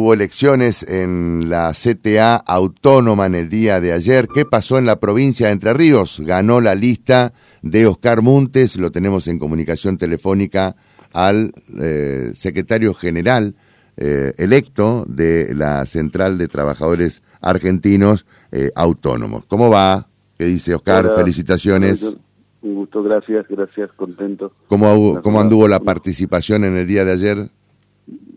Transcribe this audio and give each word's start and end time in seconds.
hubo 0.00 0.14
elecciones 0.14 0.82
en 0.82 1.50
la 1.50 1.72
CTA 1.72 2.36
autónoma 2.36 3.26
en 3.26 3.34
el 3.34 3.48
día 3.50 3.80
de 3.80 3.92
ayer. 3.92 4.28
¿Qué 4.28 4.46
pasó 4.46 4.78
en 4.78 4.86
la 4.86 4.98
provincia 4.98 5.48
de 5.48 5.52
Entre 5.52 5.74
Ríos? 5.74 6.20
Ganó 6.20 6.62
la 6.62 6.74
lista 6.74 7.34
de 7.60 7.86
Oscar 7.86 8.22
Montes, 8.22 8.78
lo 8.78 8.90
tenemos 8.90 9.28
en 9.28 9.38
comunicación 9.38 9.98
telefónica 9.98 10.74
al 11.12 11.52
eh, 11.78 12.32
secretario 12.34 12.94
general 12.94 13.56
eh, 13.98 14.32
electo 14.38 15.04
de 15.06 15.54
la 15.54 15.84
Central 15.84 16.38
de 16.38 16.48
Trabajadores 16.48 17.22
Argentinos 17.42 18.24
eh, 18.52 18.70
Autónomos. 18.74 19.44
¿Cómo 19.44 19.68
va? 19.68 20.08
¿Qué 20.38 20.46
dice 20.46 20.74
Oscar? 20.74 21.12
Felicitaciones. 21.14 22.16
Un 22.62 22.74
gusto, 22.74 23.02
gracias, 23.02 23.46
gracias, 23.48 23.90
contento. 23.96 24.52
¿Cómo, 24.66 25.20
¿Cómo 25.20 25.40
anduvo 25.40 25.68
la 25.68 25.80
participación 25.80 26.64
en 26.64 26.76
el 26.78 26.86
día 26.86 27.04
de 27.04 27.12
ayer? 27.12 27.50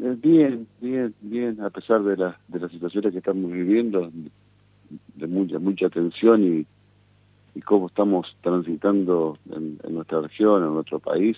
Bien, 0.04 0.68
bien, 0.82 1.14
bien, 1.22 1.62
a 1.62 1.70
pesar 1.70 2.04
de, 2.04 2.18
la, 2.18 2.38
de 2.50 2.60
las 2.60 2.70
situaciones 2.72 3.14
que 3.14 3.20
estamos 3.20 3.50
viviendo, 3.50 4.12
de 5.16 5.28
mucha, 5.28 5.60
mucha 5.60 5.90
tensión 5.90 6.44
y, 6.44 6.66
y 7.58 7.62
cómo 7.62 7.88
estamos 7.88 8.28
transitando 8.42 9.38
en, 9.50 9.80
nuestra 9.94 10.20
región, 10.20 10.62
en 10.62 10.74
nuestro 10.74 11.00
país, 11.00 11.38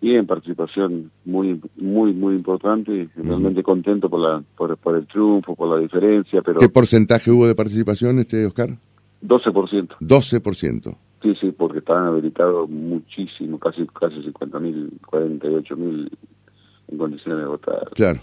bien, 0.00 0.26
participación 0.26 1.12
muy, 1.24 1.60
muy, 1.76 2.12
muy 2.12 2.34
importante 2.34 2.92
y 2.92 3.22
realmente 3.22 3.62
contento 3.62 4.10
por, 4.10 4.18
la, 4.18 4.42
por, 4.56 4.76
por, 4.78 4.96
el 4.96 5.06
triunfo, 5.06 5.54
por 5.54 5.68
la 5.68 5.80
diferencia. 5.80 6.42
pero 6.42 6.58
¿Qué 6.58 6.68
porcentaje 6.68 7.30
hubo 7.30 7.46
de 7.46 7.54
participación, 7.54 8.18
este 8.18 8.44
Oscar? 8.46 8.70
12%. 9.24 9.98
12%. 10.00 10.96
Sí, 11.22 11.36
sí, 11.40 11.52
porque 11.56 11.78
estaban 11.78 12.06
habilitados 12.06 12.68
muchísimo, 12.68 13.60
casi 13.60 13.86
casi 13.86 14.16
50.000, 14.16 14.90
48.000 15.02 16.10
en 16.92 16.98
condiciones 16.98 17.40
de 17.40 17.46
votar. 17.46 17.90
Claro, 17.94 18.20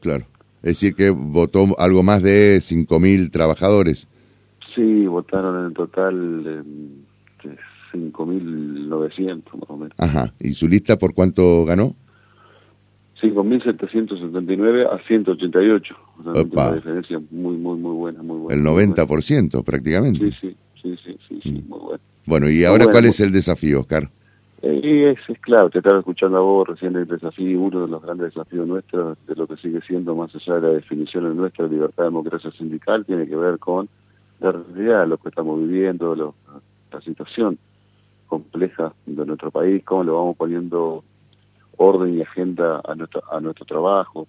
claro. 0.00 0.24
Es 0.62 0.80
decir, 0.80 0.94
que 0.94 1.10
votó 1.10 1.66
algo 1.78 2.02
más 2.02 2.22
de 2.22 2.58
5.000 2.58 3.30
trabajadores. 3.30 4.06
Sí, 4.74 5.06
votaron 5.06 5.66
en 5.66 5.74
total 5.74 6.44
eh, 6.46 7.48
5.900 7.92 9.44
más 9.54 9.70
o 9.70 9.76
menos. 9.76 9.94
Ajá. 9.98 10.34
¿Y 10.40 10.52
su 10.54 10.68
lista 10.68 10.98
por 10.98 11.14
cuánto 11.14 11.64
ganó? 11.64 11.94
5.779 13.22 14.86
a 14.92 14.98
188. 15.06 15.96
O 16.18 16.22
sea, 16.22 16.32
una 16.32 16.74
diferencia 16.74 17.20
muy, 17.30 17.56
muy, 17.56 17.78
muy 17.78 17.96
buena, 17.96 18.22
muy 18.22 18.38
buena. 18.38 18.60
El 18.60 18.94
90% 18.94 19.64
prácticamente. 19.64 20.30
Sí, 20.40 20.56
sí, 20.82 20.96
sí, 21.04 21.18
sí, 21.28 21.40
sí, 21.42 21.50
mm. 21.50 21.68
muy 21.68 21.78
bueno. 21.78 22.00
Bueno, 22.26 22.50
¿y 22.50 22.64
ahora 22.64 22.86
cuál 22.86 23.06
es 23.06 23.20
el 23.20 23.32
desafío, 23.32 23.80
Oscar? 23.80 24.10
Eh, 24.60 25.12
es, 25.12 25.30
es 25.30 25.38
claro, 25.40 25.70
te 25.70 25.78
estaba 25.78 26.00
escuchando 26.00 26.38
a 26.38 26.40
vos 26.40 26.66
recién 26.66 26.96
el 26.96 27.06
desafío, 27.06 27.60
uno 27.60 27.82
de 27.82 27.88
los 27.88 28.02
grandes 28.02 28.34
desafíos 28.34 28.66
nuestros, 28.66 29.16
de 29.26 29.36
lo 29.36 29.46
que 29.46 29.56
sigue 29.56 29.80
siendo 29.82 30.16
más 30.16 30.34
allá 30.34 30.54
de 30.56 30.60
la 30.60 30.74
definición 30.74 31.28
de 31.28 31.34
nuestra 31.34 31.68
libertad, 31.68 32.04
democracia 32.04 32.50
sindical, 32.50 33.04
tiene 33.04 33.28
que 33.28 33.36
ver 33.36 33.58
con 33.60 33.88
la 34.40 34.50
realidad, 34.50 35.06
lo 35.06 35.18
que 35.18 35.28
estamos 35.28 35.60
viviendo, 35.60 36.34
la 36.90 37.00
situación 37.02 37.58
compleja 38.26 38.92
de 39.06 39.24
nuestro 39.24 39.50
país, 39.52 39.84
cómo 39.84 40.02
le 40.02 40.10
vamos 40.10 40.36
poniendo 40.36 41.04
orden 41.76 42.18
y 42.18 42.22
agenda 42.22 42.80
a 42.84 42.94
nuestro, 42.96 43.22
a 43.32 43.40
nuestro 43.40 43.64
trabajo, 43.64 44.26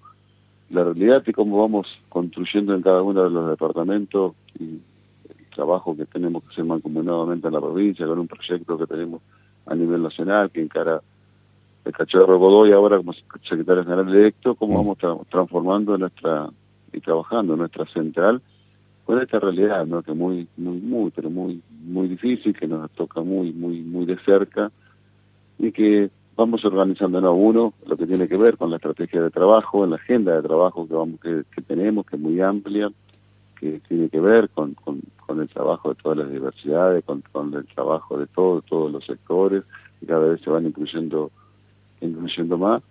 la 0.69 0.83
realidad 0.83 1.23
y 1.25 1.33
cómo 1.33 1.59
vamos 1.59 1.88
construyendo 2.08 2.75
en 2.75 2.83
cada 2.83 3.02
uno 3.02 3.23
de 3.23 3.31
los 3.31 3.49
departamentos 3.49 4.36
y 4.59 4.80
el 5.27 5.45
trabajo 5.55 5.97
que 5.97 6.05
tenemos 6.05 6.43
que 6.43 6.49
hacer 6.49 6.66
mancomunadamente 6.66 7.47
en 7.47 7.53
la 7.53 7.61
provincia, 7.61 8.05
con 8.05 8.19
un 8.19 8.27
proyecto 8.27 8.77
que 8.77 8.86
tenemos 8.86 9.21
a 9.70 9.75
nivel 9.75 10.03
nacional 10.03 10.50
que 10.52 10.62
encara 10.62 11.02
el 11.86 11.94
cachorro 11.94 12.38
Godoy 12.38 12.72
ahora 12.72 12.98
como 12.98 13.14
secretario 13.14 13.84
general 13.84 14.09
electo, 14.09 14.56
cómo 14.56 14.73
mm. 14.73 14.78
vamos 14.78 15.28
transformando 15.30 15.98
nuestra 15.98 16.50
y 16.92 17.00
trabajando 17.00 17.56
nuestra 17.56 17.86
central 17.86 18.42
con 19.06 19.22
esta 19.22 19.39
realidad, 19.39 19.86
¿no? 19.88 20.03
que 20.03 20.14
muy, 20.14 20.48
muy, 20.58 20.78
muy, 20.78 21.11
pero 21.11 21.30
muy, 21.30 21.61
muy 21.84 22.08
difícil, 22.08 22.56
que 22.56 22.67
nos 22.67 22.92
toca 22.92 23.22
muy, 23.22 23.52
muy, 23.52 23.81
muy 23.81 24.06
de 24.06 24.17
cerca 24.20 24.71
y 25.58 25.72
que 25.72 26.11
vamos 26.36 26.64
organizándonos 26.64 27.33
uno, 27.36 27.73
lo 27.86 27.98
que 27.98 28.05
tiene 28.05 28.27
que 28.27 28.38
ver 28.38 28.55
con 28.55 28.70
la 28.70 28.77
estrategia 28.77 29.22
de 29.22 29.30
trabajo, 29.30 29.83
en 29.83 29.89
la 29.89 29.95
agenda 29.95 30.36
de 30.36 30.48
trabajo 30.48 30.88
que 30.88 30.93
vamos 30.93 31.20
que, 31.20 31.43
tenemos, 31.64 32.05
que 32.05 32.16
es 32.16 32.22
muy 32.22 32.39
amplia, 32.39 32.92
que 33.59 33.81
tiene 33.87 34.09
que 34.09 34.20
ver 34.20 34.49
con, 34.49 34.73
con, 34.73 35.02
con 35.25 35.42
el 35.42 35.49
trabajo 35.49 35.89
de 35.89 35.95
todas 35.95 36.17
las 36.20 36.31
diversidades, 36.31 37.03
con, 37.03 37.21
con 37.31 37.53
el 37.53 37.65
trabajo 37.67 38.17
de 38.17 38.27
todos 38.27 38.64
todos 38.65 38.92
los 38.92 39.05
sectores, 39.05 39.64
y 40.02 40.05
cada 40.05 40.21
vez 40.21 40.42
se 40.42 40.49
van 40.49 40.65
incluyendo, 40.65 41.31
incluyendo 42.02 42.58
más, 42.58 42.81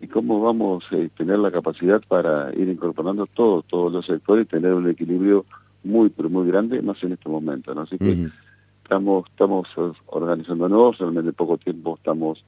y 0.00 0.06
cómo 0.06 0.40
vamos 0.40 0.84
a 0.92 0.96
eh, 0.96 1.10
tener 1.16 1.38
la 1.38 1.50
capacidad 1.50 2.00
para 2.06 2.54
ir 2.54 2.68
incorporando 2.68 3.26
todos 3.26 3.64
todos 3.66 3.92
los 3.92 4.06
sectores 4.06 4.44
y 4.44 4.48
tener 4.48 4.74
un 4.74 4.88
equilibrio 4.88 5.44
muy, 5.82 6.10
pero 6.10 6.28
muy 6.28 6.46
grande, 6.46 6.82
más 6.82 7.02
en 7.02 7.12
este 7.12 7.28
momento, 7.28 7.74
¿no? 7.74 7.82
Así 7.82 7.98
que 7.98 8.28
estamos, 8.82 9.24
estamos 9.30 9.68
organizándonos, 10.06 10.98
realmente 10.98 11.30
en 11.30 11.34
poco 11.34 11.56
tiempo 11.56 11.96
estamos 11.96 12.44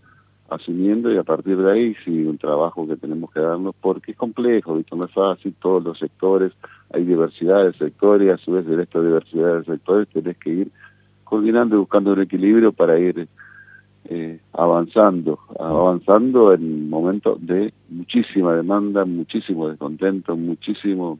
asumiendo 0.50 1.12
y 1.12 1.16
a 1.16 1.22
partir 1.22 1.56
de 1.56 1.72
ahí 1.72 1.96
sí 2.04 2.24
un 2.26 2.36
trabajo 2.36 2.86
que 2.86 2.96
tenemos 2.96 3.30
que 3.32 3.40
darnos 3.40 3.74
porque 3.80 4.12
es 4.12 4.16
complejo, 4.16 4.76
¿viste? 4.76 4.96
no 4.96 5.04
es 5.04 5.12
fácil, 5.12 5.54
todos 5.60 5.82
los 5.82 5.98
sectores, 5.98 6.52
hay 6.92 7.04
diversidad 7.04 7.64
de 7.64 7.72
sectores 7.74 8.26
y 8.26 8.30
a 8.30 8.38
su 8.38 8.52
vez 8.52 8.66
de 8.66 8.82
esta 8.82 9.00
diversidad 9.00 9.58
de 9.58 9.64
sectores 9.64 10.08
tenés 10.08 10.36
que 10.38 10.50
ir 10.50 10.70
coordinando 11.24 11.76
y 11.76 11.78
buscando 11.78 12.12
un 12.12 12.20
equilibrio 12.20 12.72
para 12.72 12.98
ir 12.98 13.28
eh, 14.06 14.40
avanzando, 14.52 15.38
avanzando 15.58 16.52
en 16.52 16.90
momentos 16.90 17.38
de 17.46 17.72
muchísima 17.88 18.54
demanda, 18.54 19.04
muchísimo 19.04 19.68
descontento, 19.68 20.36
muchísimas 20.36 21.18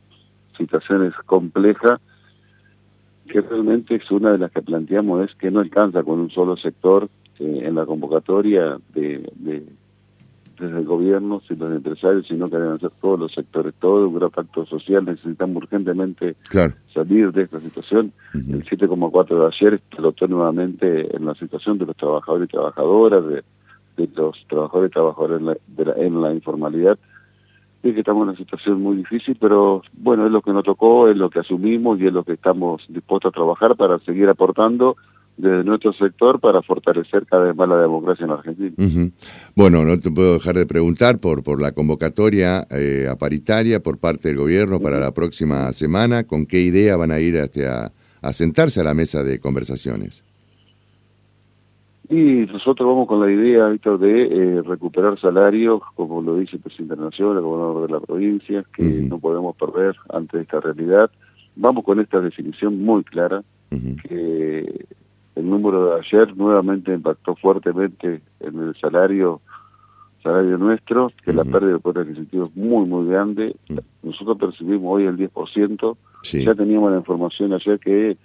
situaciones 0.57 1.15
complejas 1.27 2.01
que 3.29 3.41
realmente 3.41 3.95
es 3.95 4.11
una 4.11 4.33
de 4.33 4.39
las 4.39 4.51
que 4.51 4.61
planteamos 4.61 5.29
es 5.29 5.35
que 5.37 5.51
no 5.51 5.61
alcanza 5.61 6.03
con 6.03 6.19
un 6.19 6.31
solo 6.31 6.57
sector 6.57 7.09
este, 7.41 7.67
en 7.67 7.75
la 7.75 7.87
convocatoria 7.87 8.79
de, 8.95 9.31
desde 10.59 10.79
el 10.79 10.85
gobierno, 10.85 11.41
si 11.49 11.57
los 11.57 11.75
empresarios, 11.75 12.27
sino 12.27 12.51
que 12.51 12.59
deben 12.59 12.79
ser 12.79 12.91
todos 13.01 13.19
los 13.19 13.33
sectores, 13.33 13.73
todo 13.81 14.09
un 14.09 14.15
gran 14.15 14.31
pacto 14.31 14.67
social, 14.67 15.05
necesitamos 15.05 15.63
urgentemente 15.63 16.37
salir 16.93 17.33
de 17.33 17.43
esta 17.43 17.61
situación. 17.61 18.13
El 18.35 18.65
7,4 18.65 19.41
de 19.41 19.47
ayer 19.47 19.75
explotó 19.75 20.29
nuevamente 20.29 21.17
en 21.17 21.25
la 21.25 21.35
situación 21.35 21.79
de 21.79 21.87
los 21.87 21.97
trabajadores 21.97 22.47
y 22.49 22.53
trabajadoras, 22.53 23.25
de, 23.27 23.43
los 24.15 24.37
trabajadores 24.49 24.91
y 24.91 24.93
trabajadoras 24.93 25.59
en 25.97 26.21
la, 26.21 26.33
informalidad, 26.35 26.99
y 27.83 27.93
que 27.93 28.01
estamos 28.01 28.25
en 28.25 28.29
una 28.31 28.39
situación 28.39 28.83
muy 28.83 28.97
difícil, 28.97 29.37
pero 29.41 29.83
bueno, 29.95 30.27
es 30.27 30.33
lo 30.33 30.43
que 30.43 30.53
nos 30.53 30.65
tocó, 30.65 31.09
es 31.09 31.17
lo 31.17 31.31
que 31.31 31.39
asumimos 31.39 31.99
y 32.01 32.07
es 32.07 32.13
lo 32.13 32.25
que 32.25 32.35
estamos 32.35 32.85
dispuestos 32.89 33.31
a 33.31 33.35
trabajar 33.35 33.77
para 33.77 33.99
seguir 34.01 34.29
aportando 34.29 34.97
desde 35.41 35.65
nuestro 35.65 35.93
sector 35.93 36.41
para 36.41 36.63
fortalecer 36.63 37.27
cada 37.27 37.45
vez 37.45 37.57
más 37.57 37.69
la 37.69 37.81
democracia 37.81 38.25
en 38.25 38.33
Argentina. 38.33 39.11
Bueno, 39.55 39.85
no 39.85 39.99
te 39.99 40.11
puedo 40.11 40.35
dejar 40.35 40.57
de 40.57 40.67
preguntar 40.67 41.19
por, 41.19 41.43
por 41.43 41.61
la 41.61 41.73
convocatoria 41.73 42.67
eh, 42.71 43.09
a 43.11 43.17
paritaria 43.17 43.83
por 43.83 43.99
parte 43.99 44.29
del 44.29 44.37
gobierno 44.37 44.81
para 44.81 44.99
la 44.99 45.13
próxima 45.13 45.73
semana, 45.73 46.25
¿con 46.25 46.47
qué 46.47 46.61
idea 46.61 46.97
van 46.97 47.11
a 47.11 47.21
ir 47.21 47.37
este, 47.37 47.67
a, 47.67 47.93
sentarse 48.33 48.81
a 48.81 48.85
la 48.85 48.95
mesa 48.95 49.23
de 49.23 49.39
conversaciones? 49.41 50.23
Y 52.09 52.47
nosotros 52.53 52.89
vamos 52.89 53.07
con 53.07 53.21
la 53.21 53.31
idea, 53.31 53.69
Víctor, 53.69 53.99
de 54.01 54.23
eh, 54.25 54.63
recuperar 54.63 55.19
salarios, 55.21 55.81
como 55.95 56.21
lo 56.21 56.37
dice 56.37 56.57
el 56.57 56.63
presidente 56.63 56.97
de 56.97 57.01
la 57.01 57.07
Nación, 57.07 57.37
el 57.37 57.43
gobernador 57.43 57.87
de 57.87 57.93
la 57.93 58.01
provincia, 58.01 58.65
que 58.75 58.83
no 58.83 59.19
podemos 59.21 59.55
perder 59.57 59.95
ante 60.13 60.41
esta 60.41 60.61
realidad. 60.61 61.11
Vamos 61.55 61.85
con 61.85 62.01
esta 62.01 62.21
definición 62.21 62.83
muy 62.83 63.05
clara, 63.05 63.43
que 63.71 64.87
número 65.61 65.87
de 65.87 66.01
ayer 66.01 66.37
nuevamente 66.37 66.93
impactó 66.93 67.37
fuertemente 67.37 68.23
en 68.41 68.59
el 68.59 68.75
salario 68.81 69.41
salario 70.23 70.59
nuestro, 70.59 71.11
que 71.25 71.33
la 71.33 71.45
pérdida 71.45 71.73
de 71.73 71.79
poder 71.79 72.07
adquisitivo 72.07 72.45
es 72.45 72.55
muy, 72.55 72.87
muy 72.87 73.09
grande. 73.09 73.57
Nosotros 74.03 74.37
percibimos 74.39 74.97
hoy 74.97 75.05
el 75.05 75.17
10%. 75.17 75.97
Ya 76.45 76.55
teníamos 76.55 76.91
la 76.93 76.99
información 76.99 77.55
ayer 77.55 77.79
que 77.79 78.19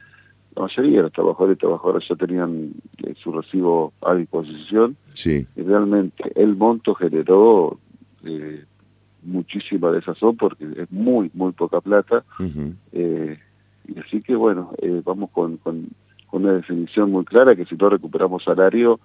la 0.56 0.63
mayoría 0.63 0.98
de 0.98 1.04
los 1.04 1.12
trabajadores 1.13 1.56
y 1.56 1.60
trabajadoras 1.60 2.04
ya 2.07 2.15
tenían 2.15 2.74
eh, 3.04 3.13
su 3.21 3.31
recibo 3.31 3.94
a 4.01 4.13
disposición. 4.13 4.98
Sí. 5.13 5.48
Y 5.56 5.62
realmente 5.62 6.31
el 6.36 6.56
monto 6.56 6.95
generó 6.95 7.77
eh, 8.25 8.63
muchísima 9.24 9.92
desazón 9.92 10.36
porque 10.38 10.65
es 10.77 10.92
muy, 10.92 11.31
muy 11.33 11.54
poca 11.54 11.80
plata. 11.81 12.24
eh, 12.92 13.39
y 13.88 14.00
así 14.00 14.21
que 14.21 14.36
bueno, 14.36 14.71
eh, 14.81 15.01
vamos 15.06 15.30
con, 15.31 15.57
con 15.57 15.88
una 16.31 16.54
definición 16.54 17.12
muy 17.12 17.25
clara 17.25 17.56
que 17.56 17.66
si 17.66 17.75
no 17.75 17.89
recuperamos 17.89 18.44
salario, 18.44 19.00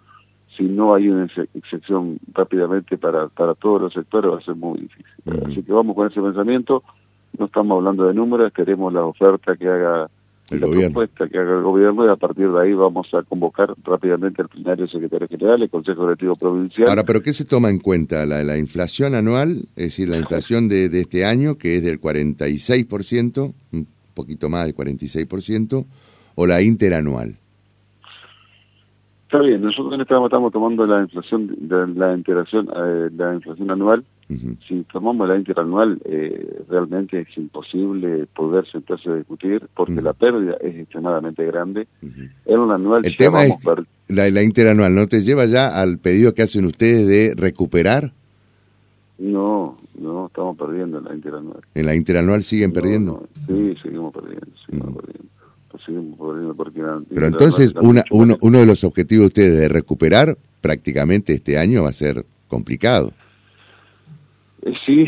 si 0.57 0.65
no 0.65 0.95
hay 0.95 1.09
una 1.09 1.29
excepción 1.55 2.19
rápidamente 2.33 2.99
para, 2.99 3.29
para 3.29 3.55
todos 3.55 3.81
los 3.81 3.93
sectores 3.93 4.33
va 4.33 4.39
a 4.39 4.43
ser 4.43 4.57
muy 4.57 4.81
difícil. 4.81 5.07
Así 5.47 5.63
que 5.63 5.73
vamos 5.73 5.95
con 5.95 6.11
ese 6.11 6.21
pensamiento, 6.21 6.83
no 7.39 7.47
estamos 7.47 7.79
hablando 7.79 8.07
de 8.07 8.15
números, 8.15 8.53
queremos 8.53 8.93
la 8.93 9.05
oferta 9.05 9.57
que 9.57 9.69
haga 9.69 10.11
el 10.51 10.61
la 10.61 10.67
gobierno. 10.67 10.95
propuesta 11.01 11.29
que 11.29 11.39
haga 11.39 11.57
el 11.59 11.63
gobierno 11.63 12.05
y 12.05 12.09
a 12.09 12.17
partir 12.17 12.51
de 12.51 12.61
ahí 12.61 12.73
vamos 12.73 13.07
a 13.15 13.23
convocar 13.23 13.73
rápidamente 13.85 14.43
al 14.43 14.49
plenario 14.49 14.89
secretario 14.89 15.29
general, 15.29 15.63
el 15.63 15.71
Consejo 15.71 16.03
Directivo 16.03 16.35
Provincial. 16.35 16.89
Ahora, 16.89 17.05
¿pero 17.05 17.23
qué 17.23 17.33
se 17.33 17.45
toma 17.45 17.71
en 17.71 17.79
cuenta? 17.79 18.27
¿La, 18.27 18.43
la 18.43 18.59
inflación 18.59 19.15
anual? 19.15 19.69
Es 19.77 19.85
decir, 19.85 20.09
la 20.09 20.19
inflación 20.19 20.69
de, 20.69 20.89
de 20.89 21.03
este 21.03 21.25
año, 21.25 21.57
que 21.57 21.77
es 21.77 21.85
del 21.85 22.01
46%, 22.01 23.55
un 23.73 23.87
poquito 24.15 24.51
más 24.51 24.67
del 24.67 24.75
46%, 24.75 25.87
o 26.41 26.47
la 26.47 26.63
interanual? 26.63 27.37
Está 29.27 29.41
bien, 29.41 29.61
nosotros 29.61 30.01
estamos, 30.01 30.29
estamos 30.29 30.51
tomando 30.53 30.87
la 30.87 31.03
inflación, 31.03 31.55
de, 31.69 31.87
la 31.89 32.15
integración, 32.17 32.69
eh, 32.75 33.11
la 33.15 33.35
inflación 33.35 33.71
anual. 33.71 34.03
Si 34.67 34.85
tomamos 34.93 35.29
la 35.29 35.37
interanual, 35.37 36.01
eh, 36.05 36.63
realmente 36.69 37.21
es 37.21 37.37
imposible 37.37 38.27
poder 38.35 38.65
sentarse 38.71 39.11
a 39.11 39.15
discutir 39.17 39.69
porque 39.75 40.01
la 40.01 40.13
pérdida 40.15 40.55
es 40.63 40.77
extremadamente 40.77 41.45
grande. 41.47 41.89
Ujú. 42.01 42.21
En 42.47 42.59
un 42.61 42.71
anual 42.71 43.05
El 43.05 43.17
tema 43.17 43.45
es- 43.45 43.55
La, 44.09 44.31
la 44.31 44.43
interanual, 44.43 44.95
¿no 44.95 45.07
te 45.09 45.23
lleva 45.23 45.45
ya 45.47 45.81
al 45.81 45.99
pedido 45.99 46.33
que 46.33 46.43
hacen 46.43 46.65
ustedes 46.65 47.07
de 47.07 47.35
recuperar? 47.37 48.13
No, 49.19 49.77
no, 49.99 50.27
estamos 50.29 50.57
perdiendo 50.57 51.01
la 51.01 51.15
interanual. 51.15 51.61
¿En 51.75 51.87
la 51.87 51.95
interanual 51.95 52.43
siguen 52.45 52.71
No, 52.71 52.75
perdiendo? 52.75 53.13
no, 53.13 53.47
sí, 53.55 53.75
seguimos 53.83 54.15
perdiendo, 54.15 54.47
seguimos 54.67 54.95
perdiendo. 54.97 55.30
Porque 56.57 56.83
Pero 57.15 57.27
entonces 57.27 57.75
una, 57.81 58.05
uno, 58.11 58.37
uno 58.41 58.59
de 58.59 58.67
los 58.67 58.85
objetivos 58.85 59.23
de 59.23 59.27
ustedes 59.27 59.59
de 59.61 59.69
recuperar 59.69 60.37
prácticamente 60.61 61.35
este 61.35 61.59
año 61.59 61.83
va 61.85 61.91
a 61.91 61.95
ser 61.95 62.25
complicado. 62.49 63.13
Eh, 64.63 64.75
sí, 64.85 65.07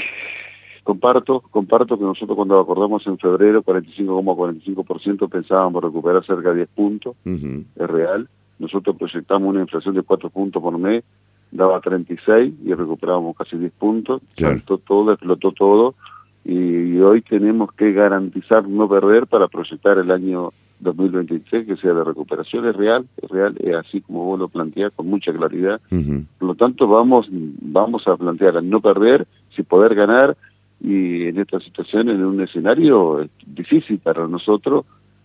comparto, 0.82 1.40
comparto 1.40 1.98
que 1.98 2.04
nosotros 2.04 2.36
cuando 2.36 2.58
acordamos 2.58 3.06
en 3.06 3.18
febrero 3.18 3.62
45,45% 3.62 5.28
pensábamos 5.28 5.82
recuperar 5.84 6.24
cerca 6.24 6.50
de 6.50 6.56
10 6.56 6.68
puntos, 6.68 7.16
es 7.24 7.90
real. 7.90 8.28
Nosotros 8.58 8.96
proyectamos 8.96 9.48
una 9.50 9.60
inflación 9.62 9.94
de 9.94 10.02
4 10.02 10.30
puntos 10.30 10.62
por 10.62 10.78
mes, 10.78 11.02
daba 11.50 11.80
36 11.80 12.54
y 12.64 12.72
recuperábamos 12.74 13.36
casi 13.36 13.56
10 13.56 13.72
puntos, 13.72 14.22
Claro. 14.36 14.54
saltó 14.54 14.78
todo, 14.78 15.12
explotó 15.12 15.52
todo 15.52 15.94
y, 16.44 16.98
hoy 17.00 17.22
tenemos 17.22 17.72
que 17.72 17.92
garantizar 17.92 18.68
no 18.68 18.88
perder 18.88 19.26
para 19.26 19.48
proyectar 19.48 19.98
el 19.98 20.10
año 20.10 20.50
2023 20.80 21.66
que 21.66 21.76
sea 21.76 21.94
de 21.94 22.04
recuperación, 22.04 22.66
es 22.66 22.76
real, 22.76 23.06
es 23.20 23.30
real, 23.30 23.56
es 23.58 23.74
así 23.74 24.00
como 24.00 24.24
vos 24.24 24.38
lo 24.38 24.48
planteás 24.48 24.92
con 24.94 25.08
mucha 25.08 25.32
claridad. 25.32 25.80
Por 25.90 26.48
lo 26.48 26.54
tanto, 26.54 26.88
vamos, 26.88 27.28
vamos 27.30 28.06
a 28.06 28.16
plantear 28.16 28.62
no 28.62 28.80
perder, 28.80 29.26
si 29.54 29.62
poder 29.62 29.94
ganar, 29.94 30.36
y 30.80 31.28
en 31.28 31.38
esta 31.38 31.60
situación, 31.60 32.08
en 32.08 32.24
un 32.24 32.40
escenario 32.40 33.22
eh, 33.22 33.28
difícil 33.46 33.98
para 33.98 34.26
nosotros, 34.26 34.84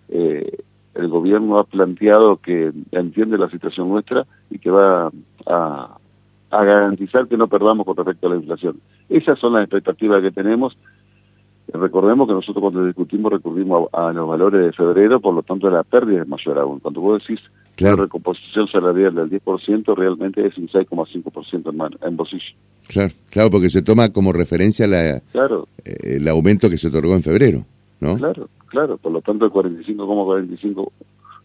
eh, 0.10 0.60
el 0.94 1.08
gobierno 1.08 1.58
ha 1.58 1.64
planteado 1.64 2.38
que 2.38 2.72
entiende 2.92 3.38
la 3.38 3.50
situación 3.50 3.90
nuestra 3.90 4.26
y 4.50 4.60
que 4.60 4.70
va 4.70 5.12
a, 5.48 5.98
a 6.52 6.64
garantizar 6.64 7.28
que 7.28 7.38
no 7.38 7.48
perdamos 7.48 7.86
con 7.86 7.96
respecto 7.96 8.28
a 8.28 8.32
la 8.32 8.36
inflación. 8.38 8.80
Esas 9.10 9.40
son 9.40 9.54
las 9.54 9.64
expectativas 9.64 10.22
que 10.22 10.32
tenemos. 10.32 10.78
Recordemos 11.74 12.28
que 12.28 12.34
nosotros 12.34 12.62
cuando 12.62 12.86
discutimos 12.86 13.32
recurrimos 13.32 13.90
a, 13.94 14.10
a 14.10 14.14
los 14.14 14.28
valores 14.28 14.62
de 14.66 14.72
febrero, 14.72 15.20
por 15.20 15.34
lo 15.34 15.44
tanto 15.44 15.70
la 15.70 15.84
pérdida 15.84 16.22
es 16.22 16.28
mayor 16.28 16.58
aún. 16.60 16.80
Cuando 16.80 17.02
vos 17.02 17.22
decís 17.22 17.42
Claro. 17.76 17.98
la 17.98 18.04
recomposición 18.04 18.68
salarial 18.68 19.14
del 19.14 19.30
10%, 19.30 19.96
realmente 19.96 20.44
es 20.48 20.58
un 20.58 20.68
6,5% 20.68 21.70
en, 22.02 22.08
en 22.08 22.18
bolsillo. 22.18 22.56
Claro, 22.88 23.14
claro, 23.30 23.52
porque 23.52 23.70
se 23.70 23.84
toma 23.84 24.10
como 24.10 24.32
referencia 24.34 24.88
la, 24.88 25.20
Claro, 25.32 25.68
eh, 25.86 26.16
el 26.18 26.28
aumento 26.28 26.72
que 26.72 26.78
se 26.78 26.88
otorgó 26.88 27.14
en 27.14 27.22
febrero, 27.22 27.66
¿no? 28.00 28.16
claro, 28.18 28.50
claro. 28.68 28.98
Por 28.98 29.12
lo 29.12 29.22
tanto, 29.22 29.46
el 29.46 29.52
45,45, 29.52 30.90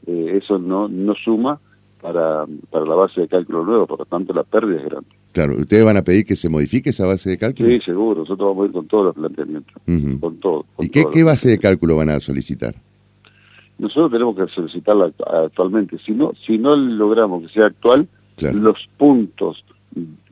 eh, 0.07 0.39
eso 0.43 0.59
no, 0.59 0.89
no 0.89 1.15
suma 1.15 1.61
para, 2.01 2.47
para 2.71 2.85
la 2.87 2.95
base 2.95 3.21
de 3.21 3.29
cálculo 3.29 3.65
nuevo, 3.65 3.87
por 3.87 3.99
lo 3.99 4.05
tanto 4.07 4.33
la 4.33 4.43
pérdida 4.45 4.79
es 4.79 4.85
grande. 4.87 5.11
Claro, 5.33 5.55
¿ustedes 5.59 5.85
van 5.85 5.97
a 5.97 6.03
pedir 6.03 6.25
que 6.27 6.37
se 6.37 6.49
modifique 6.49 6.91
esa 6.91 7.07
base 7.07 7.31
de 7.31 7.39
cálculo? 7.39 7.69
Sí, 7.69 7.81
seguro, 7.81 8.21
nosotros 8.21 8.49
vamos 8.51 8.65
a 8.65 8.67
ir 8.67 8.73
con 8.73 8.87
todos 8.87 9.05
los 9.07 9.15
planteamientos, 9.15 9.75
con 10.21 10.37
todo. 10.41 10.67
con 10.77 10.85
¿Y 10.87 10.89
qué, 10.91 11.23
base 11.23 11.49
de 11.49 11.59
cálculo 11.59 11.97
van 11.97 12.11
a 12.11 12.21
solicitar? 12.21 12.75
Nosotros 13.79 14.13
tenemos 14.13 14.37
que 14.37 14.47
solicitarla 14.55 15.07
act- 15.07 15.45
actualmente. 15.47 15.97
Si 16.05 16.13
no, 16.13 16.33
si 16.47 16.59
no 16.59 16.77
logramos 16.77 17.43
que 17.43 17.49
sea 17.49 17.67
actual, 17.67 18.07
Claro. 18.37 18.59
los 18.59 18.89
puntos 18.97 19.65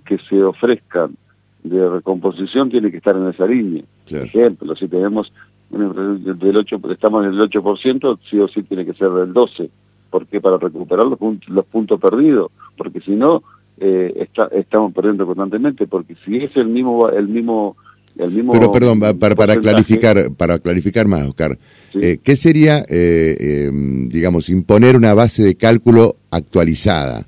que 0.05 0.19
se 0.29 0.43
ofrezcan 0.43 1.17
de 1.62 1.88
recomposición 1.88 2.70
tienen 2.70 2.91
que 2.91 2.97
estar 2.99 3.17
en 3.17 3.29
esa 3.29 3.47
línea. 3.47 3.82
Claro. 4.06 4.25
ejemplo, 4.25 4.75
si 4.76 4.88
tenemos 4.88 5.32
del 5.70 6.56
8, 6.56 6.81
estamos 6.91 7.25
en 7.25 7.32
el 7.35 7.41
8%, 7.41 8.19
sí 8.29 8.38
o 8.38 8.49
sí 8.49 8.62
tiene 8.64 8.85
que 8.85 8.94
ser 8.94 9.11
del 9.11 9.32
12%. 9.32 9.70
porque 10.11 10.41
Para 10.41 10.58
recuperar 10.58 11.06
los, 11.06 11.19
los 11.49 11.64
puntos 11.67 12.00
perdidos, 12.00 12.50
porque 12.76 13.00
si 13.00 13.12
no, 13.12 13.43
eh, 13.79 14.13
está, 14.17 14.49
estamos 14.53 14.93
perdiendo 14.93 15.27
constantemente, 15.27 15.87
porque 15.87 16.15
si 16.25 16.37
es 16.39 16.55
el 16.57 16.69
mismo, 16.69 17.09
el 17.09 17.29
mismo, 17.29 17.77
el 18.17 18.31
mismo 18.31 18.53
Pero 18.53 18.71
perdón, 18.73 19.01
pa- 19.01 19.15
para, 19.15 19.35
para 19.35 19.57
clarificar, 19.57 20.33
para 20.37 20.59
clarificar 20.59 21.07
más, 21.09 21.23
Oscar, 21.29 21.59
Sí. 21.93 21.99
eh, 22.03 22.19
¿qué 22.23 22.37
sería, 22.37 22.79
eh, 22.89 23.37
eh, 23.41 23.71
digamos, 24.09 24.49
imponer 24.51 24.97
una 24.97 25.15
base 25.15 25.43
de 25.43 25.55
cálculo 25.55 26.17
actualizada? 26.31 27.27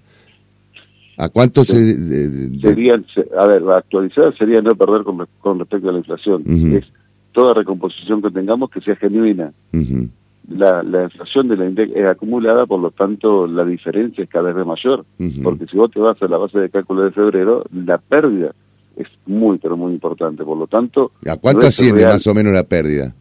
¿A 1.18 1.28
cuánto 1.28 1.64
se... 1.64 1.76
de- 1.78 1.94
de- 1.96 2.28
de- 2.48 2.60
serían, 2.60 3.04
se- 3.14 3.26
a 3.38 3.46
ver, 3.46 3.62
la 3.62 3.78
actualizada 3.78 4.32
sería 4.36 4.60
no 4.62 4.74
perder 4.74 5.02
con, 5.04 5.18
re- 5.20 5.26
con 5.40 5.58
respecto 5.58 5.88
a 5.88 5.92
la 5.92 5.98
inflación. 5.98 6.42
Es 6.74 6.84
toda 7.32 7.54
recomposición 7.54 8.20
que 8.22 8.30
tengamos 8.30 8.70
que 8.70 8.80
sea 8.80 8.96
genuina. 8.96 9.52
Ujú, 9.72 10.08
La, 10.48 10.82
la 10.82 11.04
inflación 11.04 11.48
de 11.48 11.56
la 11.56 11.66
INDEC 11.66 11.92
es 11.96 12.04
acumulada, 12.06 12.66
por 12.66 12.80
lo 12.80 12.90
tanto 12.90 13.46
la 13.46 13.64
diferencia 13.64 14.24
es 14.24 14.28
cada 14.30 14.52
vez 14.52 14.66
mayor. 14.66 15.04
Porque 15.42 15.66
si 15.66 15.76
vos 15.76 15.90
te 15.90 16.00
vas 16.00 16.20
a 16.20 16.26
la 16.28 16.36
base 16.38 16.58
de 16.58 16.68
cálculo 16.68 17.02
de 17.02 17.12
febrero, 17.12 17.64
la 17.72 17.98
pérdida 17.98 18.52
es 18.96 19.06
muy, 19.26 19.58
pero 19.58 19.76
muy 19.76 19.92
importante. 19.92 20.44
Por 20.44 20.58
lo 20.58 20.66
tanto, 20.66 21.12
¿A 21.28 21.36
cuánto 21.36 21.62
no 21.62 21.68
asciende 21.68 22.00
real. 22.02 22.14
más 22.14 22.26
o 22.26 22.34
menos 22.34 22.52
la 22.52 22.64
pérdida? 22.64 23.14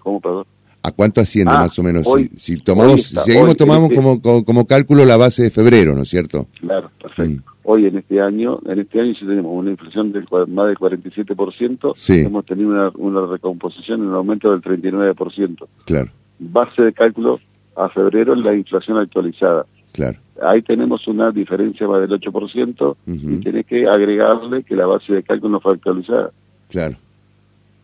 ¿Cómo, 0.00 0.20
perdón? 0.20 0.44
¿A 0.82 0.92
cuánto 0.92 1.20
asciende 1.20 1.50
Ah, 1.54 1.60
más 1.60 1.78
o 1.78 1.82
menos? 1.82 2.06
hoy- 2.06 2.28
si, 2.36 2.54
si 2.54 2.56
tomamos, 2.58 2.96
está- 3.00 3.22
si 3.22 3.32
seguimos 3.32 3.50
hoy, 3.50 3.56
tomamos 3.56 3.90
este- 3.90 3.96
como, 3.96 4.20
como, 4.22 4.44
como 4.44 4.66
cálculo 4.66 5.04
la 5.04 5.16
base 5.16 5.42
de 5.44 5.50
febrero, 5.50 5.94
¿no 5.94 6.02
es 6.02 6.08
cierto? 6.08 6.46
Claro, 6.60 6.90
perfecto. 7.02 7.42
Mm. 7.42 7.44
Hoy 7.70 7.86
en 7.86 7.98
este 7.98 8.20
año, 8.20 8.60
en 8.66 8.78
este 8.78 9.00
año 9.00 9.12
sí 9.14 9.26
tenemos 9.26 9.52
una 9.54 9.70
inflación 9.70 10.12
del 10.12 10.26
más 10.48 10.66
del 10.68 10.78
47%, 10.78 11.92
Sí. 11.96 12.20
hemos 12.20 12.46
tenido 12.46 12.70
una, 12.70 12.90
una 12.96 13.26
recomposición 13.26 14.00
en 14.02 14.08
un 14.08 14.14
aumento 14.14 14.50
del 14.52 14.62
39%. 14.62 15.66
Claro, 15.84 16.10
Base 16.38 16.82
de 16.82 16.92
cálculo 16.92 17.40
a 17.76 17.88
febrero 17.88 18.34
la 18.34 18.54
inflación 18.54 18.96
actualizada. 18.98 19.66
claro. 19.92 20.18
Ahí 20.40 20.62
tenemos 20.62 21.08
una 21.08 21.32
diferencia 21.32 21.88
más 21.88 22.00
del 22.00 22.10
8% 22.10 22.80
Ujú. 22.80 22.96
y 23.32 23.40
tenés 23.40 23.66
que 23.66 23.88
agregarle 23.88 24.62
que 24.62 24.76
la 24.76 24.86
base 24.86 25.12
de 25.12 25.22
cálculo 25.24 25.54
no 25.54 25.60
fue 25.60 25.74
actualizada. 25.74 26.30
Claro. 26.68 26.96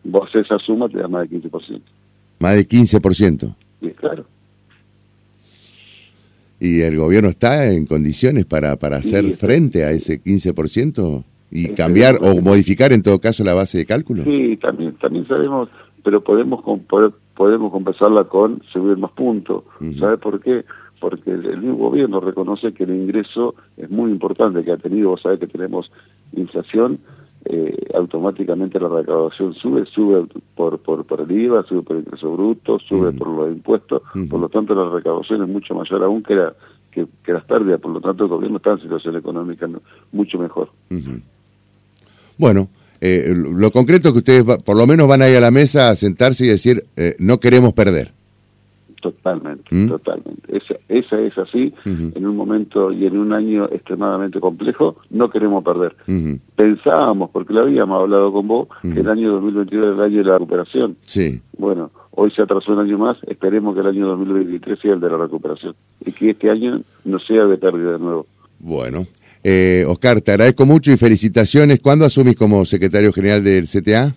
Vos 0.05 0.33
esa 0.37 0.56
suma 0.61 0.89
te 0.89 0.99
da 0.99 1.09
más 1.09 1.29
del 1.29 1.43
15%. 1.43 1.81
Más 2.39 2.55
de 2.55 2.69
15%. 2.69 3.55
Y 3.81 3.88
claro, 3.90 4.25
¿Y 6.61 6.81
el 6.83 6.97
gobierno 6.97 7.28
está 7.28 7.69
en 7.71 7.85
condiciones 7.87 8.45
para, 8.47 8.76
para 8.76 9.02
Sí, 9.02 9.09
hacer 9.09 9.33
frente 9.37 9.85
a 9.85 9.90
ese 9.90 10.23
15% 10.23 11.25
y 11.50 11.64
Este, 11.64 11.75
cambiar 11.75 12.19
o 12.23 12.40
modificar 12.40 12.93
en 12.93 13.02
todo 13.02 13.19
caso 13.21 13.43
la 13.45 13.55
base 13.55 13.78
de 13.78 13.87
cálculo? 13.87 14.25
Sí, 14.25 14.57
también, 14.62 14.95
también 14.95 15.26
sabemos, 15.26 15.69
pero 16.05 16.23
podemos 16.23 16.62
podemos 17.37 17.73
compensarla 17.73 18.25
con 18.25 18.62
subir 18.73 18.97
más 18.97 19.12
puntos. 19.12 19.64
Ujú. 19.81 19.95
¿Sabe 19.95 20.19
por 20.19 20.41
qué? 20.41 20.64
Porque 21.00 21.31
el, 21.33 21.45
el 21.47 21.59
mismo 21.59 21.76
gobierno 21.76 22.21
reconoce 22.21 22.73
que 22.73 22.85
el 22.85 22.95
ingreso 22.95 23.55
es 23.76 23.91
muy 23.91 24.11
importante 24.11 24.64
que 24.64 24.73
ha 24.73 24.76
tenido. 24.76 25.11
Vos 25.11 25.23
sabés 25.23 25.41
que 25.41 25.47
tenemos 25.47 25.91
inflación, 26.33 26.99
eh, 27.45 27.76
automáticamente 27.95 28.81
la 28.81 28.88
recaudación 28.88 29.53
sube, 29.55 29.85
sube 29.85 30.26
por, 30.55 30.79
por, 30.79 31.05
por 31.05 31.21
el 31.21 31.31
IVA, 31.31 31.62
sube 31.64 31.83
por 31.83 31.97
el 31.97 32.05
ingreso 32.05 32.33
bruto, 32.33 32.79
sube 32.79 33.12
por 33.12 33.29
los 33.29 33.53
impuestos. 33.53 34.03
Por 34.31 34.41
lo 34.41 34.49
tanto, 34.49 34.75
la 34.75 34.88
recaudación 34.88 35.43
es 35.43 35.49
mucho 35.49 35.75
mayor 35.75 36.03
aún 36.05 36.23
que, 36.23 36.37
la, 36.37 36.55
que, 36.91 37.07
que 37.23 37.33
las 37.33 37.45
pérdidas. 37.45 37.81
Por 37.81 37.93
lo 37.93 38.00
tanto, 38.00 38.25
el 38.25 38.31
gobierno 38.31 38.57
está 38.57 38.71
en 38.71 38.79
situación 38.79 39.17
económica 39.17 39.69
mucho 40.12 40.38
mejor. 40.38 40.71
Bueno, 42.38 42.69
eh, 43.01 43.35
lo 43.35 43.71
concreto 43.71 44.09
es 44.09 44.13
que 44.13 44.19
ustedes 44.19 44.49
va- 44.49 44.59
por 44.59 44.77
lo 44.77 44.87
menos 44.87 45.07
van 45.09 45.23
a 45.23 45.29
ir 45.29 45.37
a 45.37 45.41
la 45.41 45.51
mesa 45.51 45.89
a 45.91 45.97
sentarse 45.97 46.45
y 46.45 46.49
decir, 46.49 46.85
eh, 46.97 47.15
no 47.19 47.39
queremos 47.41 47.73
perder. 47.73 48.13
Totalmente, 49.01 49.65
¿Mm? 49.71 49.89
totalmente. 49.89 50.57
Esa, 50.57 50.77
esa 50.89 51.21
es 51.21 51.37
así. 51.37 51.75
En 51.85 52.27
un 52.27 52.35
momento 52.37 52.91
y 52.91 53.05
en 53.05 53.19
un 53.19 53.35
año 53.35 53.67
extremadamente 53.71 54.41
complejo, 54.41 54.97
no 55.11 55.29
queremos 55.29 55.63
perder. 55.63 55.95
Pensábamos, 56.57 57.29
porque 57.31 57.53
lo 57.53 57.61
habíamos 57.61 58.01
hablado 58.01 58.33
con 58.33 58.49
vos, 58.49 58.69
que 58.83 59.01
el 59.01 59.09
año 59.11 59.33
2022 59.33 59.85
era 59.85 59.95
el 59.95 60.01
año 60.01 60.19
de 60.19 60.25
la 60.25 60.39
recuperación. 60.39 60.97
Sí, 61.05 61.39
Bueno, 61.59 61.91
hoy 62.13 62.31
se 62.31 62.41
atrasó 62.41 62.73
un 62.73 62.79
año 62.79 62.97
más, 62.97 63.19
esperemos 63.27 63.75
que 63.75 63.83
el 63.83 63.89
año 63.89 64.07
2023 64.07 64.79
sea 64.81 64.95
el 64.95 65.01
de 65.01 65.11
la 65.11 65.19
recuperación 65.19 65.75
y 66.07 66.11
que 66.13 66.31
este 66.31 66.49
año 66.51 66.81
no 67.05 67.19
sea 67.19 67.45
de 67.45 67.59
pérdida 67.59 67.93
de 67.93 67.99
nuevo. 67.99 68.27
bueno. 68.59 69.07
Eh, 69.47 69.85
Oscar, 69.87 70.23
te 70.23 70.33
agradezco 70.33 70.65
mucho 70.65 70.91
y 70.91 70.97
felicitaciones. 70.97 71.79
¿Cuándo 71.81 72.07
asumís 72.07 72.35
como 72.35 72.65
secretario 72.65 73.13
general 73.13 73.45
del 73.45 73.69
CTA? 73.69 74.15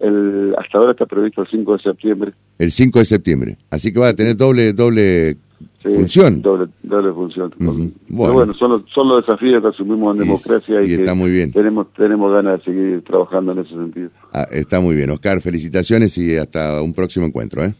El, 0.00 0.54
hasta 0.56 0.78
ahora 0.78 0.92
está 0.92 1.06
previsto 1.06 1.42
el 1.42 1.48
5 1.48 1.76
de 1.76 1.82
septiembre. 1.82 2.32
El 2.60 2.70
5 2.70 3.00
de 3.00 3.04
septiembre. 3.04 3.58
Así 3.70 3.92
que 3.92 3.98
va 3.98 4.08
a 4.08 4.14
tener 4.14 4.36
doble 4.36 4.72
doble 4.72 5.36
función. 5.82 6.40
Doble, 6.40 6.68
doble 6.84 7.12
función. 7.12 7.52
bueno. 7.58 7.90
Pero 8.08 8.32
bueno, 8.32 8.52
son 8.54 8.70
los, 8.70 8.82
son 8.94 9.08
los 9.08 9.26
desafíos 9.26 9.60
que 9.60 9.68
asumimos 9.68 10.14
en 10.14 10.22
democracia 10.22 10.82
y, 10.84 10.94
está 10.94 11.14
muy 11.14 11.32
bien. 11.32 11.50
tenemos, 11.52 11.92
tenemos 11.94 12.32
ganas 12.32 12.58
de 12.58 12.64
seguir 12.64 13.04
trabajando 13.04 13.52
en 13.52 13.58
ese 13.58 13.70
sentido. 13.70 14.10
Ah, 14.32 14.46
está 14.52 14.80
muy 14.80 14.94
bien. 14.94 15.10
Oscar, 15.10 15.40
felicitaciones 15.40 16.16
y 16.16 16.36
hasta 16.36 16.80
un 16.80 16.92
próximo 16.92 17.26
encuentro. 17.26 17.64
¿eh? 17.64 17.74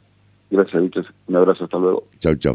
Gracias. 0.50 1.06
Un 1.26 1.36
abrazo, 1.36 1.64
hasta 1.64 1.78
luego. 1.78 2.04
Chau, 2.18 2.34
chau. 2.34 2.54